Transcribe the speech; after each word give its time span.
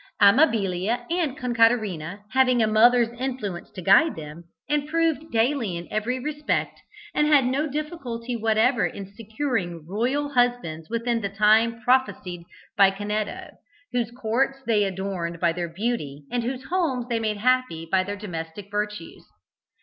Amabilia 0.19 1.05
and 1.11 1.37
Concaterina, 1.37 2.23
having 2.31 2.59
a 2.59 2.65
mother's 2.65 3.11
influence 3.19 3.69
to 3.73 3.83
guide 3.83 4.15
them, 4.15 4.45
improved 4.67 5.31
daily 5.31 5.77
in 5.77 5.87
every 5.91 6.17
respect, 6.19 6.81
and 7.13 7.27
had 7.27 7.45
no 7.45 7.69
difficulty 7.69 8.35
whatever 8.35 8.83
in 8.83 9.13
securing 9.13 9.85
royal 9.85 10.29
husbands 10.29 10.89
within 10.89 11.21
the 11.21 11.29
time 11.29 11.81
prophesied 11.81 12.45
by 12.75 12.89
Canetto, 12.89 13.51
whose 13.91 14.09
courts 14.09 14.63
they 14.65 14.85
adorned 14.85 15.39
by 15.39 15.53
their 15.53 15.69
beauty 15.69 16.23
and 16.31 16.43
whose 16.43 16.63
homes 16.63 17.05
they 17.07 17.19
made 17.19 17.37
happy 17.37 17.85
by 17.91 18.03
their 18.03 18.17
domestic 18.17 18.71
virtues. 18.71 19.23